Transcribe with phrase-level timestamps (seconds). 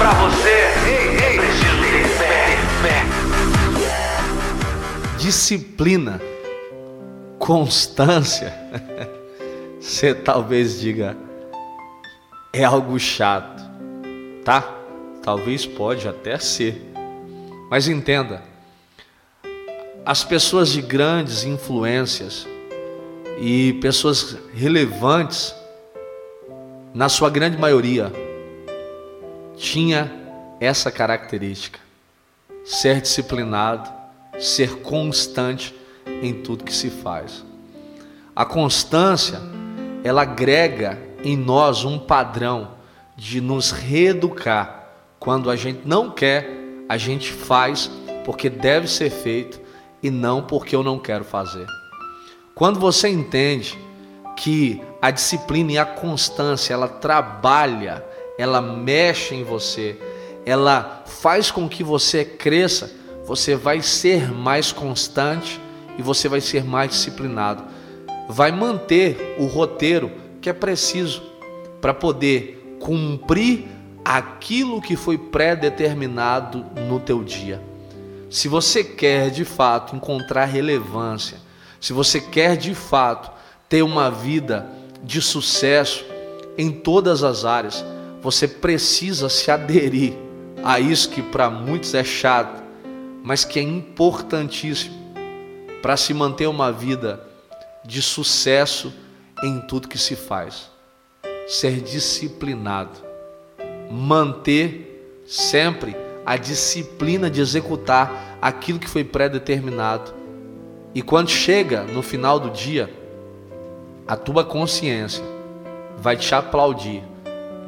[0.00, 0.48] Pra você,
[0.88, 3.04] ei, ei, preciso ter fé, fé.
[5.18, 6.18] Disciplina,
[7.38, 8.50] constância.
[9.78, 11.14] Você talvez diga
[12.50, 13.62] é algo chato,
[14.42, 14.74] tá?
[15.22, 16.80] Talvez pode até ser.
[17.70, 18.42] Mas entenda,
[20.06, 22.48] as pessoas de grandes influências
[23.38, 25.54] e pessoas relevantes,
[26.94, 28.10] na sua grande maioria,
[29.60, 30.10] tinha
[30.58, 31.78] essa característica:
[32.64, 33.88] ser disciplinado,
[34.38, 35.74] ser constante
[36.22, 37.44] em tudo que se faz.
[38.34, 39.38] A constância,
[40.02, 42.72] ela agrega em nós um padrão
[43.16, 44.88] de nos reeducar.
[45.18, 46.48] Quando a gente não quer,
[46.88, 47.90] a gente faz
[48.24, 49.60] porque deve ser feito
[50.02, 51.66] e não porque eu não quero fazer.
[52.54, 53.78] Quando você entende
[54.36, 58.02] que a disciplina e a constância, ela trabalha,
[58.40, 59.98] ela mexe em você,
[60.46, 62.90] ela faz com que você cresça,
[63.26, 65.60] você vai ser mais constante
[65.98, 67.62] e você vai ser mais disciplinado.
[68.28, 71.22] Vai manter o roteiro que é preciso
[71.82, 73.68] para poder cumprir
[74.02, 77.60] aquilo que foi pré-determinado no teu dia.
[78.30, 81.36] Se você quer de fato encontrar relevância,
[81.78, 83.30] se você quer de fato
[83.68, 84.66] ter uma vida
[85.02, 86.04] de sucesso
[86.56, 87.84] em todas as áreas,
[88.20, 90.14] você precisa se aderir
[90.62, 92.62] a isso que para muitos é chato,
[93.22, 94.94] mas que é importantíssimo
[95.82, 97.26] para se manter uma vida
[97.84, 98.92] de sucesso
[99.42, 100.70] em tudo que se faz.
[101.48, 102.98] Ser disciplinado,
[103.90, 110.14] manter sempre a disciplina de executar aquilo que foi pré-determinado.
[110.94, 112.92] E quando chega no final do dia,
[114.06, 115.24] a tua consciência
[115.96, 117.02] vai te aplaudir,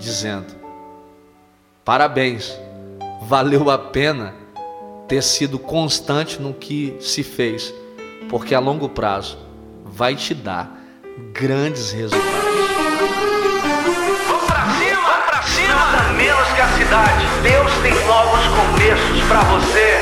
[0.00, 0.54] dizendo:
[1.84, 2.58] Parabéns,
[3.22, 4.34] valeu a pena
[5.06, 7.74] ter sido constante no que se fez,
[8.28, 9.38] porque a longo prazo
[9.84, 10.70] vai te dar
[11.32, 12.30] grandes resultados.
[14.26, 15.74] Vamos pra cima, vamos pra cima!
[15.74, 17.24] Nada menos que a cidade.
[17.42, 19.99] Deus tem novos começos para você.